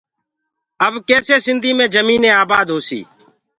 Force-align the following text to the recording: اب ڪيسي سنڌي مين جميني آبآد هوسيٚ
اب 0.85 0.93
ڪيسي 1.09 1.37
سنڌي 1.45 1.71
مين 1.77 1.89
جميني 1.95 2.29
آبآد 2.43 2.65
هوسيٚ 2.75 3.03